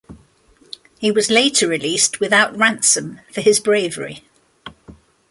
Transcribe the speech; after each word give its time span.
He 0.97 1.11
was 1.11 1.29
later 1.29 1.67
released 1.67 2.19
without 2.19 2.57
ransom 2.57 3.19
for 3.31 3.41
his 3.41 3.59
bravery. 3.59 4.23